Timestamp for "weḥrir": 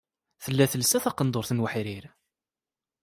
1.63-2.05